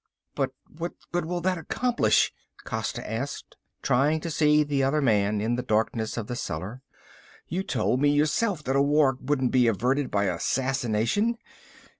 "But 0.33 0.51
what 0.65 0.93
good 1.11 1.25
will 1.25 1.41
that 1.41 1.59
accomplish?" 1.59 2.33
Costa 2.65 3.07
asked, 3.07 3.55
trying 3.83 4.19
to 4.21 4.31
see 4.31 4.63
the 4.63 4.81
other 4.81 4.99
man 4.99 5.39
in 5.39 5.57
the 5.57 5.61
darkness 5.61 6.17
of 6.17 6.25
the 6.25 6.35
cellar. 6.35 6.81
"You 7.47 7.61
told 7.61 8.01
me 8.01 8.09
yourself 8.09 8.63
that 8.63 8.75
a 8.75 8.81
war 8.81 9.15
couldn't 9.15 9.49
be 9.49 9.67
averted 9.67 10.09
by 10.09 10.23
assassination. 10.23 11.37